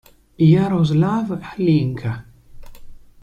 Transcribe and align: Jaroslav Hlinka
Jaroslav 0.51 1.29
Hlinka 1.47 2.13